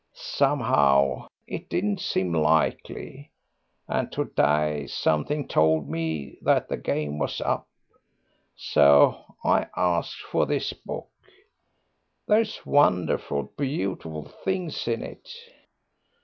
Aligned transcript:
Somehow 0.15 1.27
it 1.45 1.69
didn't 1.69 2.01
seem 2.01 2.33
likely, 2.33 3.29
and 3.87 4.11
to 4.13 4.25
day 4.35 4.87
something 4.87 5.47
told 5.47 5.87
me 5.91 6.39
that 6.41 6.67
the 6.69 6.77
game 6.77 7.19
was 7.19 7.39
up, 7.39 7.67
so 8.55 9.35
I 9.45 9.67
asked 9.77 10.19
for 10.21 10.47
this 10.47 10.73
book.... 10.73 11.11
There's 12.27 12.65
wonderful 12.65 13.51
beautiful 13.55 14.23
things 14.43 14.87
in 14.87 15.03
it." 15.03 15.29